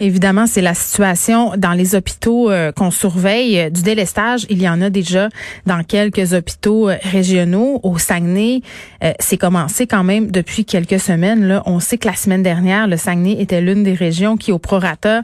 [0.00, 3.70] Évidemment, c'est la situation dans les hôpitaux euh, qu'on surveille.
[3.70, 5.28] Du délestage, il y en a déjà
[5.66, 7.80] dans quelques hôpitaux euh, régionaux.
[7.82, 8.62] Au Saguenay,
[9.02, 11.46] euh, c'est commencé quand même depuis quelques semaines.
[11.46, 11.62] Là.
[11.66, 15.22] On sait que la semaine dernière, le Saguenay était l'une des régions qui, au prorata,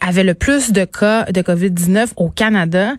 [0.00, 2.94] avait le plus de cas de COVID-19 au Canada.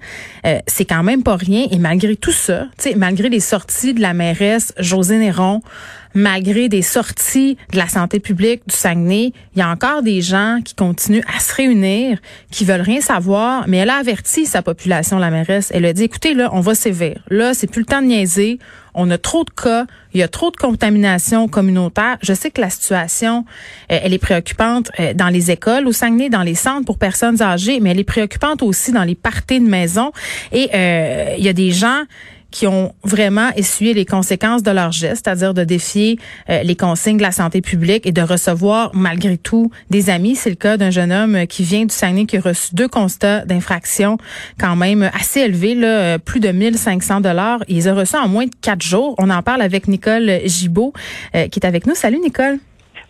[0.67, 1.67] c'est quand même pas rien.
[1.71, 5.61] Et malgré tout ça, malgré les sorties de la mairesse José Néron,
[6.13, 10.59] malgré des sorties de la santé publique du Saguenay, il y a encore des gens
[10.63, 12.19] qui continuent à se réunir,
[12.51, 15.71] qui veulent rien savoir, mais elle a averti sa population, la mairesse.
[15.73, 17.23] Elle a dit, écoutez, là, on va sévère.
[17.29, 18.59] Là, c'est plus le temps de niaiser.
[18.99, 19.85] On a trop de cas,
[20.15, 22.17] il y a trop de contamination communautaire.
[22.23, 23.45] Je sais que la situation,
[23.91, 27.39] euh, elle est préoccupante euh, dans les écoles au Saguenay, dans les centres pour personnes
[27.39, 30.11] âgées, mais elle est préoccupante aussi dans les parties de maison.
[30.51, 32.01] Et euh, il y a des gens
[32.51, 36.19] qui ont vraiment essuyé les conséquences de leur geste, c'est-à-dire de défier
[36.49, 40.35] euh, les consignes de la santé publique et de recevoir malgré tout des amis.
[40.35, 43.45] C'est le cas d'un jeune homme qui vient du Saguenay qui a reçu deux constats
[43.45, 44.17] d'infraction
[44.59, 47.63] quand même assez élevés, euh, plus de 1500 dollars.
[47.67, 49.15] Il les a reçus en moins de quatre jours.
[49.17, 50.93] On en parle avec Nicole Gibault
[51.35, 51.95] euh, qui est avec nous.
[51.95, 52.59] Salut Nicole.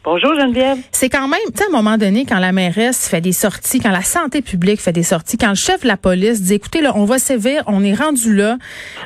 [0.04, 0.78] Bonjour Geneviève.
[0.94, 3.80] C'est quand même, tu sais, à un moment donné, quand la mairesse fait des sorties,
[3.80, 6.82] quand la santé publique fait des sorties, quand le chef de la police dit, écoutez,
[6.82, 8.58] là, on va sévir, on est rendu là,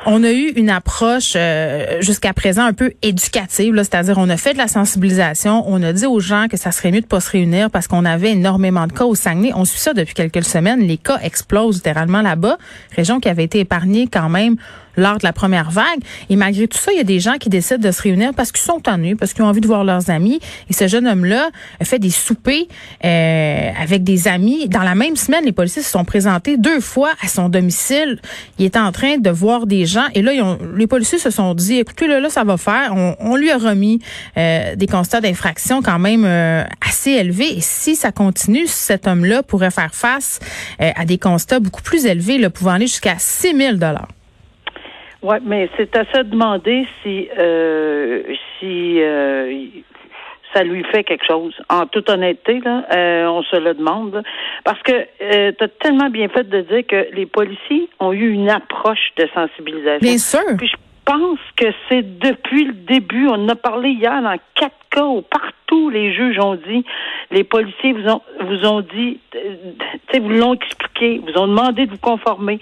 [0.06, 4.54] on a eu une approche euh, jusqu'à présent un peu éducative, c'est-à-dire on a fait
[4.54, 7.32] de la sensibilisation, on a dit aux gens que ça serait mieux de pas se
[7.32, 9.52] réunir parce qu'on avait énormément de cas au Saguenay.
[9.56, 12.58] On suit ça depuis quelques semaines, les cas explosent littéralement là-bas,
[12.96, 14.56] région qui avait été épargnée quand même
[14.98, 16.00] lors de la première vague.
[16.30, 18.52] Et malgré tout ça, il y a des gens qui décident de se réunir parce
[18.52, 20.40] qu'ils sont ennuyés, parce qu'ils ont envie de voir leurs amis.
[20.70, 22.68] Et ce jeune homme-là a fait des soupers
[23.04, 24.68] euh, avec des amis.
[24.68, 28.20] Dans la même semaine, les policiers se sont présentés deux fois à son domicile.
[28.60, 30.06] Il était en train de voir des gens.
[30.14, 30.32] Et là,
[30.76, 32.94] les policiers se sont dit, écoutez, là, là ça va faire.
[32.96, 34.02] On, lui a remis
[34.38, 37.58] euh, des constats d'infraction quand même euh, assez élevés.
[37.58, 40.40] Et si ça continue, cet homme-là pourrait faire face
[40.80, 43.78] à des constats beaucoup plus élevés, là, pouvant aller jusqu'à 6 000
[45.22, 48.24] oui, mais c'est à se demander si euh,
[48.60, 49.66] si euh,
[50.54, 51.54] ça lui fait quelque chose.
[51.70, 54.24] En toute honnêteté, là, euh, on se le demande.
[54.64, 58.32] Parce que euh, tu as tellement bien fait de dire que les policiers ont eu
[58.32, 60.00] une approche de sensibilisation.
[60.02, 60.58] Bien sûr.
[60.58, 63.28] Puis je pense que c'est depuis le début.
[63.28, 66.84] On en a parlé hier dans quatre cas où partout les juges ont dit,
[67.32, 71.92] les policiers vous ont vous ont dit, euh, vous l'ont expliqué, vous ont demandé de
[71.92, 72.60] vous conformer.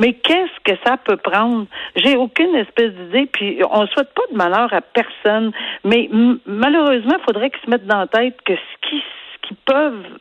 [0.00, 1.66] Mais qu'est-ce que ça peut prendre?
[1.94, 5.52] J'ai aucune espèce d'idée, puis on ne souhaite pas de malheur à personne,
[5.84, 6.08] mais
[6.46, 10.18] malheureusement, il faudrait qu'ils se mettent dans la tête que ce qui, ce qui peuvent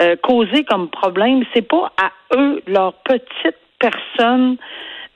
[0.00, 4.56] euh, causer comme problème, c'est pas à eux, leur petite personne,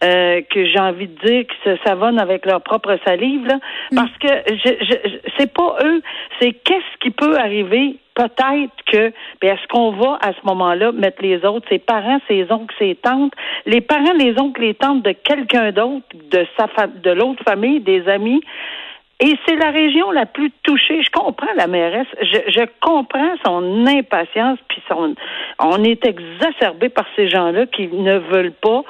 [0.03, 3.57] euh, que j'ai envie de dire qui se savonnent avec leur propre salive, là,
[3.91, 3.97] mm.
[3.97, 6.03] parce que je, je, c'est pas eux,
[6.41, 7.97] c'est qu'est-ce qui peut arriver.
[8.15, 12.51] Peut-être que, ben, est-ce qu'on va à ce moment-là mettre les autres, ses parents, ses
[12.51, 13.33] oncles, ses tantes,
[13.67, 18.09] les parents, les oncles, les tantes de quelqu'un d'autre, de sa de l'autre famille, des
[18.09, 18.41] amis,
[19.21, 21.03] et c'est la région la plus touchée.
[21.03, 22.07] Je comprends la mairesse.
[22.21, 25.15] Je, je comprends son impatience, puis son.
[25.61, 28.83] On est exacerbé par ces gens-là qui ne veulent pas,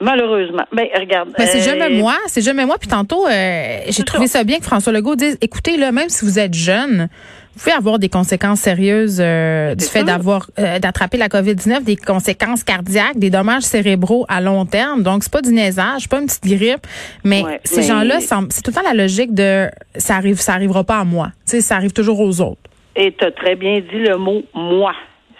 [0.00, 0.64] malheureusement.
[0.72, 1.28] Mais ben, regarde.
[1.38, 2.16] Mais c'est jamais euh, moi.
[2.26, 2.76] C'est jamais moi.
[2.78, 6.24] Puis tantôt, euh, j'ai trouvé ça bien que François Legault dise, écoutez là, même si
[6.24, 7.08] vous êtes jeune,
[7.56, 11.96] vous pouvez avoir des conséquences sérieuses euh, du fait d'avoir euh, d'attraper la COVID-19, des
[11.96, 15.02] conséquences cardiaques, des dommages cérébraux à long terme.
[15.02, 16.86] Donc c'est pas du naisage, pas une petite grippe,
[17.24, 20.98] mais ces gens-là, c'est tout le temps la logique de ça arrive, ça arrivera pas
[20.98, 21.28] à moi.
[21.46, 22.60] Tu sais, ça arrive toujours aux autres.
[22.94, 24.92] Et tu as très bien dit le mot moi.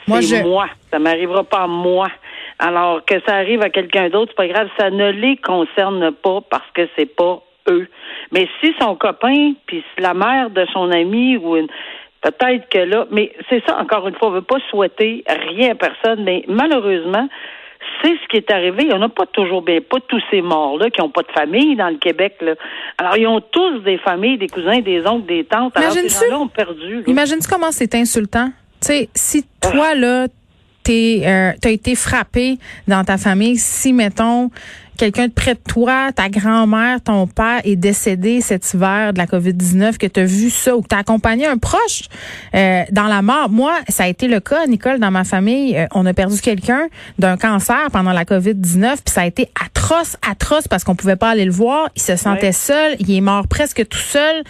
[0.09, 0.37] Moi, je...
[0.37, 0.69] moi.
[0.91, 2.09] Ça m'arrivera pas à moi.
[2.59, 4.69] Alors que ça arrive à quelqu'un d'autre, c'est pas grave.
[4.79, 7.87] Ça ne les concerne pas parce que c'est pas eux.
[8.33, 11.69] Mais si son copain, puis la mère de son ami ou une,
[12.27, 15.71] Peut-être que là, mais c'est ça, encore une fois, on ne veut pas souhaiter rien
[15.71, 17.29] à personne, mais malheureusement,
[18.03, 18.83] c'est ce qui est arrivé.
[18.83, 21.31] Il n'y en a pas toujours bien, pas tous ces morts-là qui n'ont pas de
[21.31, 22.35] famille dans le Québec.
[22.41, 22.55] Là.
[22.99, 25.77] Alors, ils ont tous des familles, des cousins, des oncles, des tantes.
[25.77, 27.05] Alors, ces gens-là ont perdu.
[27.07, 28.49] Imagine-tu comment c'est insultant?
[28.81, 30.27] Tu sais, si toi, là,
[30.87, 34.51] t'es, euh, t'as été frappé dans ta famille, si, mettons,
[34.97, 39.27] quelqu'un de près de toi, ta grand-mère, ton père est décédé cet hiver de la
[39.27, 42.05] COVID-19, que tu as vu ça ou que tu as accompagné un proche
[42.55, 43.51] euh, dans la mort.
[43.51, 45.77] Moi, ça a été le cas, Nicole, dans ma famille.
[45.77, 46.89] Euh, on a perdu quelqu'un
[47.19, 51.31] d'un cancer pendant la COVID-19, puis ça a été atroce, atroce parce qu'on pouvait pas
[51.31, 51.89] aller le voir.
[51.95, 54.43] Il se sentait seul, il est mort presque tout seul.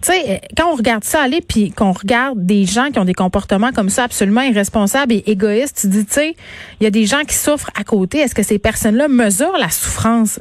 [0.00, 3.04] Tu sais, euh, quand on regarde ça aller, puis qu'on regarde des gens qui ont
[3.04, 6.36] des comportements comme ça absolument irresponsables et égoïstes, tu dis, tu sais,
[6.80, 8.18] il y a des gens qui souffrent à côté.
[8.18, 9.91] Est-ce que ces personnes-là mesurent la souffrance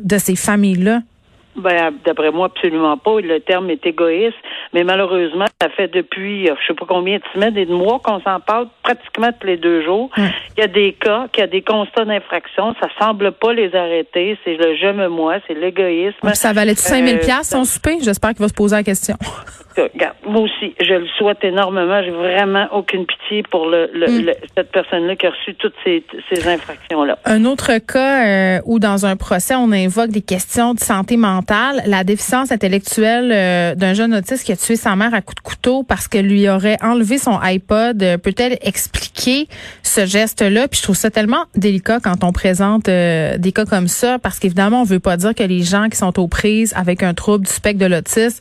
[0.01, 1.01] de ces familles-là?
[1.55, 3.19] Ben, d'après moi, absolument pas.
[3.19, 4.37] Le terme est égoïste.
[4.73, 8.21] Mais malheureusement, ça fait depuis, je sais pas combien de semaines et de mois qu'on
[8.21, 10.09] s'en parle pratiquement tous les deux jours.
[10.17, 12.73] Il y a des cas, qu'il y a des constats d'infraction.
[12.81, 14.37] Ça semble pas les arrêter.
[14.43, 16.33] C'est le je me moi, c'est l'égoïsme.
[16.33, 17.97] Ça valait 5000 euh, pièces son souper?
[18.01, 19.15] J'espère qu'il va se poser la question.
[20.25, 22.01] moi aussi, je le souhaite énormément.
[22.03, 24.31] J'ai vraiment aucune pitié pour le, mm.
[24.55, 27.17] cette personne-là qui a reçu toutes ces, ces infractions-là.
[27.25, 31.81] Un autre cas euh, où dans un procès, on invoque des questions de santé mentale,
[31.85, 35.41] la déficience intellectuelle euh, d'un jeune autiste qui a tué sa mère à coups de
[35.41, 38.01] couteau parce qu'elle lui aurait enlevé son iPod.
[38.01, 39.47] Euh, peut-elle expliquer
[39.83, 40.67] ce geste-là?
[40.67, 44.81] Puis je trouve ça tellement délicat quand on présente des cas comme ça parce qu'évidemment,
[44.81, 47.51] on veut pas dire que les gens qui sont aux prises avec un trouble du
[47.51, 48.39] spectre de l'autisme,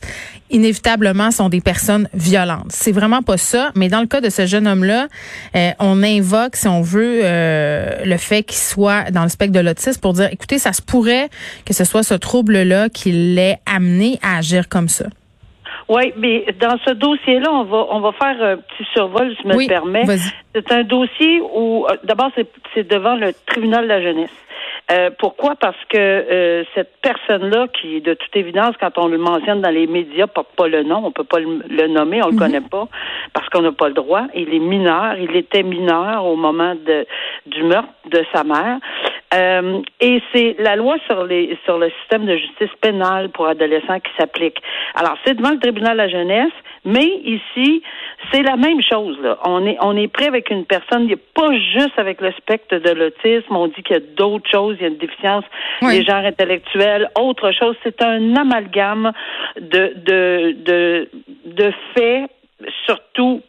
[0.51, 2.69] inévitablement sont des personnes violentes.
[2.69, 3.71] C'est vraiment pas ça.
[3.75, 5.07] Mais dans le cas de ce jeune homme-là,
[5.55, 9.59] euh, on invoque, si on veut, euh, le fait qu'il soit dans le spectre de
[9.59, 11.29] l'autisme pour dire, écoutez, ça se pourrait
[11.65, 15.05] que ce soit ce trouble-là qui l'ait amené à agir comme ça.
[15.91, 19.47] Oui, mais dans ce dossier-là, on va on va faire un petit survol, si je
[19.49, 20.05] me le permets.
[20.55, 22.31] C'est un dossier où, euh, d'abord,
[22.73, 24.31] c'est devant le tribunal de la jeunesse.
[24.89, 25.55] Euh, pourquoi?
[25.55, 29.85] Parce que euh, cette personne-là, qui, de toute évidence, quand on le mentionne dans les
[29.85, 32.39] médias, porte pas le nom, on peut pas le, nommer, on le mhm.
[32.39, 32.87] connaît pas,
[33.33, 34.23] parce qu'on n'a pas le droit.
[34.33, 37.05] Il est mineur, il était mineur au moment de,
[37.47, 38.79] du meurtre de sa mère.
[39.33, 43.99] Euh, et c'est la loi sur les sur le système de justice pénale pour adolescents
[43.99, 44.57] qui s'applique.
[44.95, 46.51] Alors, c'est devant le tribunal de la jeunesse,
[46.83, 47.81] mais ici,
[48.31, 49.17] c'est la même chose.
[49.21, 49.37] Là.
[49.45, 52.31] On est on est prêt avec une personne, il n'y a pas juste avec le
[52.33, 55.45] spectre de l'autisme, on dit qu'il y a d'autres choses, il y a une déficience
[55.81, 57.75] des genres intellectuels, autre chose.
[57.83, 59.13] C'est un amalgame
[59.59, 61.09] de de de,
[61.45, 62.29] de faits
[62.85, 63.41] surtout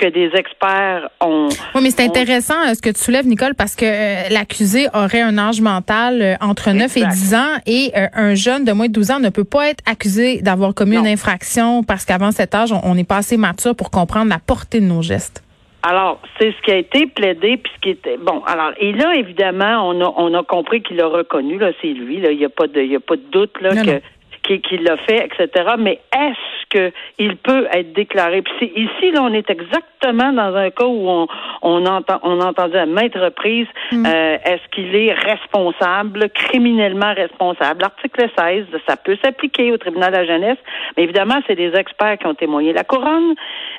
[0.00, 1.48] que des experts ont.
[1.74, 5.20] Oui, mais c'est intéressant euh, ce que tu soulèves, Nicole, parce que euh, l'accusé aurait
[5.20, 8.92] un âge mental euh, entre 9 et 10 ans et un jeune de moins de
[8.92, 12.72] 12 ans ne peut pas être accusé d'avoir commis une infraction parce qu'avant cet âge,
[12.72, 15.44] on n'est pas assez mature pour comprendre la portée de nos gestes.
[15.82, 18.42] Alors, c'est ce qui a été plaidé, puis ce qui était bon.
[18.46, 22.20] Alors, et là, évidemment, on a on a compris qu'il a reconnu là, c'est lui.
[22.20, 24.02] Là, il n'y a pas de il y a pas de doute là que
[24.42, 25.74] qu'il l'a fait, etc.
[25.78, 28.42] Mais est-ce qu'il peut être déclaré?
[28.42, 31.26] Puis ici, là, on est exactement dans un cas où on,
[31.62, 34.06] on entend, on a entendu à maintes reprises, mm.
[34.06, 37.82] euh, est-ce qu'il est responsable, criminellement responsable?
[37.82, 40.58] L'article 16, ça peut s'appliquer au tribunal de la jeunesse,
[40.96, 42.72] mais évidemment, c'est des experts qui ont témoigné.
[42.72, 43.34] La couronne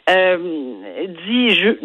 [0.09, 0.37] euh,
[1.27, 1.75] dit je,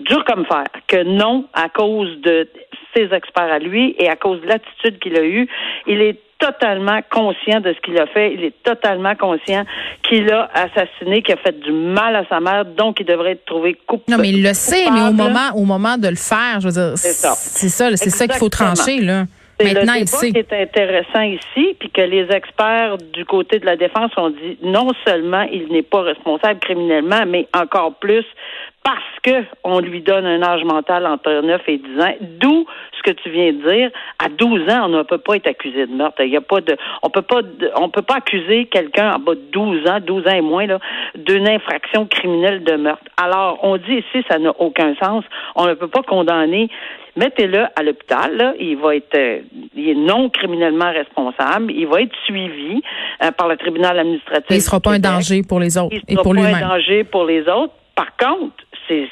[0.00, 2.48] dur comme fer que non à cause de
[2.94, 5.48] ses experts à lui et à cause de l'attitude qu'il a eue.
[5.86, 8.34] Il est totalement conscient de ce qu'il a fait.
[8.34, 9.64] Il est totalement conscient
[10.02, 13.44] qu'il a assassiné, qu'il a fait du mal à sa mère, donc il devrait être
[13.44, 14.10] trouvé coupable.
[14.10, 16.72] Non, mais il le sait, mais au moment, au moment de le faire, je veux
[16.72, 19.24] dire, c'est ça, c'est ça, c'est ça qu'il faut trancher là.
[19.62, 20.32] Maintenant, le sait.
[20.32, 24.58] qui est intéressant ici, puis que les experts du côté de la défense ont dit
[24.62, 28.24] non seulement il n'est pas responsable criminellement, mais encore plus
[28.88, 32.64] parce que on lui donne un âge mental entre 9 et 10 ans, d'où
[32.96, 33.90] ce que tu viens de dire.
[34.18, 36.22] À 12 ans, on ne peut pas être accusé de meurtre.
[36.22, 37.40] Il y a pas de, on peut pas,
[37.76, 40.78] on peut pas accuser quelqu'un en bas de 12 ans, 12 ans et moins, là,
[41.16, 43.04] d'une infraction criminelle de meurtre.
[43.22, 45.24] Alors, on dit ici, ça n'a aucun sens.
[45.54, 46.70] On ne peut pas condamner
[47.18, 48.54] mettez-le à l'hôpital.
[48.58, 49.40] Il va être, euh,
[49.74, 51.72] il est non criminellement responsable.
[51.72, 52.80] Il va être suivi
[53.22, 54.46] euh, par le tribunal administratif.
[54.50, 56.54] il ne sera pas un danger pour les autres et pour lui-même.
[56.54, 57.74] un danger pour les autres.
[57.94, 58.54] Par contre,
[58.86, 59.08] c'est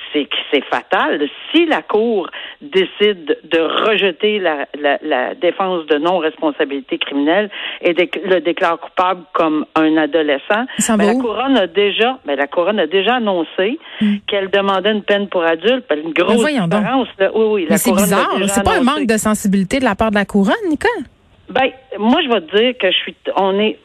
[0.51, 1.29] c'est fatal.
[1.53, 2.31] Si la Cour
[2.61, 4.67] décide de rejeter la,
[5.03, 7.51] la, défense de non-responsabilité criminelle
[7.83, 12.79] et le déclare coupable comme un adolescent, ben, la couronne a déjà, ben, la couronne
[12.79, 14.17] a déjà annoncé hmm.
[14.27, 15.85] qu'elle demandait une peine pour adulte.
[15.91, 17.09] Une grosse différence.
[17.21, 18.31] oui, oui, Mais c'est bizarre.
[18.49, 20.91] C'est pas un manque de sensibilité de la part de la couronne, Nicole?
[21.49, 23.79] Ben, moi, je vais te dire que je suis, on est,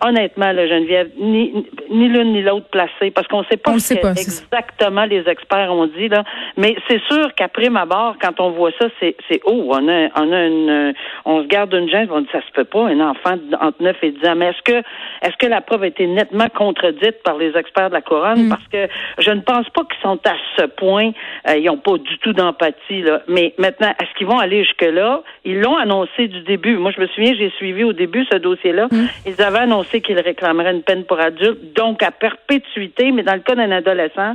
[0.00, 1.52] honnêtement, là, Geneviève, ni,
[1.90, 5.72] ni l'une ni l'autre placée, parce qu'on ne sait pas, ce que exactement les experts
[5.72, 6.24] ont dit là.
[6.56, 10.08] Mais c'est sûr qu'après ma barre, quand on voit ça, c'est, c'est oh, on a,
[10.16, 10.94] on a une,
[11.24, 13.96] on se garde une gêne, on dit ça se peut pas, un enfant entre 9
[14.02, 14.34] et 10 ans.
[14.36, 14.86] Mais est-ce que,
[15.22, 18.46] est-ce que la preuve a été nettement contredite par les experts de la couronne?
[18.46, 18.48] Mm.
[18.48, 21.10] Parce que je ne pense pas qu'ils sont à ce point,
[21.48, 23.22] euh, ils n'ont pas du tout d'empathie là.
[23.28, 26.76] Mais maintenant, est-ce qu'ils vont aller jusque là Ils l'ont annoncé du début.
[26.76, 28.88] Moi, je me souviens, j'ai suivi au début ce dossier-là.
[28.90, 29.06] Mm.
[29.26, 33.40] Ils avaient annoncé qu'ils réclameraient une peine pour adultes, donc à perpétuité, mais dans le
[33.40, 34.34] cas d'un adolescent,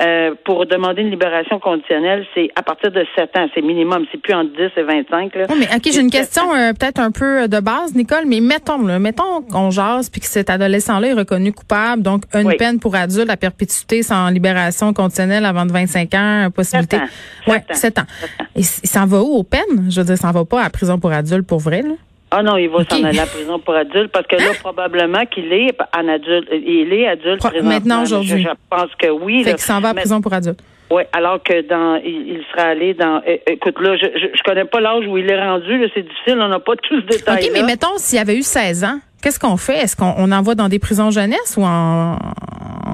[0.00, 4.20] euh, pour demander une libération conditionnelle, c'est à partir de 7 ans, c'est minimum, c'est
[4.20, 5.34] plus entre 10 et 25.
[5.34, 5.46] Là.
[5.58, 8.98] mais OK, j'ai une question euh, peut-être un peu de base, Nicole, mais mettons, là,
[8.98, 13.30] mettons qu'on jase puis que cet adolescent-là est reconnu coupable, donc une peine pour adulte
[13.30, 16.96] à perpétuité sans libération conditionnelle avant de 25 ans, possibilité.
[16.96, 17.52] 7 ans.
[17.52, 18.02] Ouais, 7 ans.
[18.02, 18.44] ans.
[18.56, 19.90] Et s'en va où aux peines?
[19.90, 21.94] Je veux dire, s'en va pas à prison pour adulte pour vrai, là?
[22.34, 24.56] Ah non, il va s'en aller à la prison pour adulte parce que là, hein?
[24.60, 26.48] probablement qu'il est en adulte.
[26.50, 28.42] Il est adulte Maintenant, aujourd'hui.
[28.42, 29.44] Je, pense que oui.
[29.44, 30.60] Fait qu'il s'en va à prison pour adulte.
[30.90, 35.06] Oui, alors que dans il, sera allé dans écoute là, je, je, connais pas l'âge
[35.06, 37.44] où il est rendu, c'est difficile, on n'a pas tous ce détails.
[37.46, 39.78] OK, mais mettons s'il avait eu 16 ans, qu'est-ce qu'on fait?
[39.78, 42.18] Est-ce qu'on envoie dans des prisons jeunesse ou en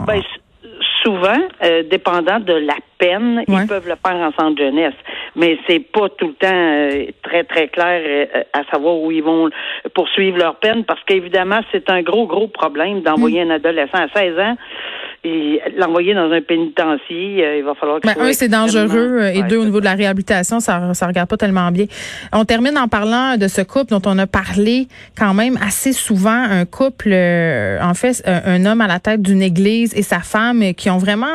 [0.07, 0.23] ben,
[1.03, 4.95] souvent, euh, dépendant de la peine, ils peuvent le faire en centre jeunesse.
[5.39, 9.23] Mais c'est pas tout le temps euh, très, très clair euh, à savoir où ils
[9.23, 9.49] vont
[9.95, 13.51] poursuivre leur peine parce qu'évidemment, c'est un gros, gros problème d'envoyer mm.
[13.51, 14.57] un adolescent à 16 ans
[15.25, 19.33] et l'envoyer dans un pénitencier, euh, il va falloir que ben, un, c'est dangereux euh,
[19.33, 21.87] et deux, au niveau de la réhabilitation, ça ça regarde pas tellement bien.
[22.33, 24.87] On termine en parlant de ce couple dont on a parlé
[25.19, 29.43] quand même assez souvent, un couple, euh, en fait, un, homme à la tête d'une
[29.43, 31.27] église et sa femme qui ont vraiment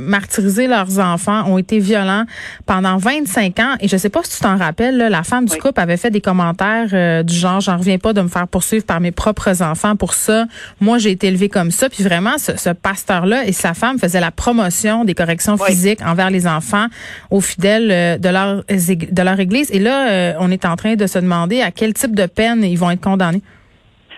[0.00, 2.24] martyrisé leurs enfants, ont été violents
[2.66, 3.74] pendant 25 ans.
[3.80, 6.20] Et je sais pas si tu t'en rappelles, la femme du couple avait fait des
[6.20, 10.14] commentaires du genre, j'en reviens pas de me faire poursuivre par mes propres enfants pour
[10.14, 10.46] ça.
[10.80, 11.88] Moi, j'ai été élevée comme ça.
[11.88, 16.00] Puis vraiment, ce, ce pasteur là et sa femme faisaient la promotion des corrections physiques
[16.04, 16.86] envers les enfants
[17.30, 19.70] aux fidèles euh, de leur de leur église.
[19.72, 22.62] Et là, euh, on est en train de se demander à quel type de peine
[22.64, 23.42] ils vont être condamnés.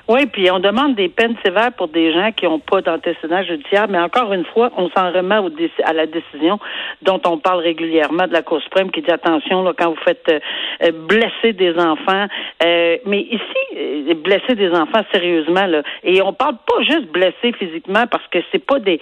[0.08, 3.86] Oui, puis on demande des peines sévères pour des gens qui n'ont pas d'antécédent judiciaire,
[3.88, 5.48] mais encore une fois, on s'en remet au
[5.84, 6.58] à la décision
[7.02, 10.28] dont on parle régulièrement de la Cour suprême qui dit attention là, quand vous faites
[10.28, 10.40] euh,
[10.82, 12.26] euh, blesser des enfants.
[12.64, 18.06] Euh, mais ici, blesser des enfants sérieusement là, et on parle pas juste blesser physiquement
[18.10, 19.00] parce que c'est pas des,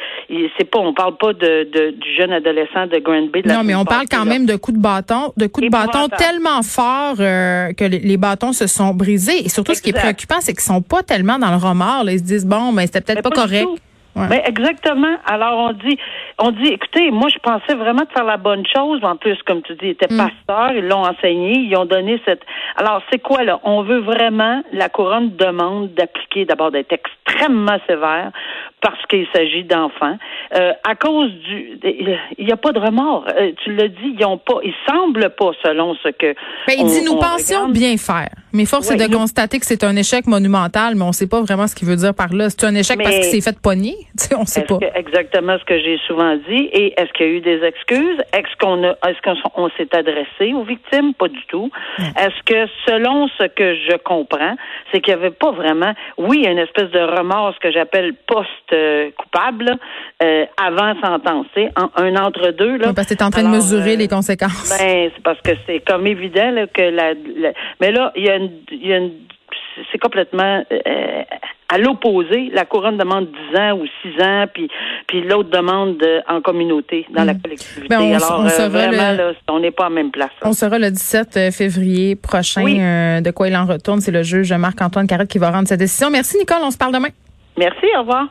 [0.58, 3.42] c'est pas, on parle pas de, de, du jeune adolescent de Granby.
[3.44, 6.62] non, mais on parle quand même de coups de bâton, de coups de bâton tellement
[6.62, 9.44] forts que les, bâtons se sont brisés.
[9.44, 12.08] Et surtout, ce qui est préoccupant, c'est qu'ils sont pas tellement dans le remords.
[12.08, 13.68] Ils se disent bon, mais c'était peut-être pas, correct.
[14.16, 15.16] Ben, exactement.
[15.24, 15.98] Alors on dit,
[16.38, 19.02] on dit, écoutez, moi je pensais vraiment de faire la bonne chose.
[19.02, 20.16] En plus, comme tu dis, ils étaient mm.
[20.16, 22.42] pasteurs, ils l'ont enseigné, ils ont donné cette.
[22.76, 23.60] Alors c'est quoi là?
[23.64, 28.32] On veut vraiment la couronne demande d'appliquer d'abord d'être extrêmement sévère
[28.80, 30.16] parce qu'il s'agit d'enfants.
[30.54, 33.26] Euh, à cause du, il n'y a pas de remords.
[33.28, 36.34] Euh, tu l'as dit, ils ont pas, ils semblent pas selon ce que.
[36.66, 39.96] Ben, il dit nous pensions bien faire, mais force est de constater que c'est un
[39.96, 42.50] échec monumental, mais on ne sait pas vraiment ce qu'il veut dire par là.
[42.50, 43.96] C'est un échec parce qu'il s'est fait pogner,
[44.36, 44.78] on sait pas.
[44.94, 46.68] exactement ce que j'ai souvent dit.
[46.72, 48.18] Et est-ce qu'il y a eu des excuses?
[48.32, 51.14] Est-ce qu'on a, est-ce qu'on s'est adressé aux victimes?
[51.14, 51.70] Pas du tout.
[51.98, 54.56] Est-ce que selon ce que je comprends,
[54.92, 57.60] c'est qu'il n'y avait pas vraiment, oui, il y a une espèce de remords, ce
[57.60, 59.76] que j'appelle post euh, coupable
[60.22, 62.92] euh, avant sentence, un, un entre deux là.
[62.94, 64.76] parce que tu en train de mesurer euh, les conséquences.
[64.78, 67.14] Ben, c'est parce que c'est comme évident que la,
[67.80, 69.12] mais là il y a une, y a une
[69.90, 70.64] c'est complètement
[71.72, 74.68] à l'opposé, la couronne demande 10 ans ou 6 ans, puis
[75.06, 77.42] puis l'autre demande en communauté, dans la mm.
[77.42, 77.88] collectivité.
[77.88, 80.30] Ben, on, Alors, vraiment, là, on n'est pas en même place.
[80.42, 82.62] On sera le 17 février prochain.
[82.62, 86.10] de quoi il en retourne, c'est le juge Marc-Antoine Carrette qui va rendre sa décision.
[86.10, 86.58] Merci, Nicole.
[86.62, 87.10] On se parle demain.
[87.56, 87.86] Merci.
[87.96, 88.26] Au revoir.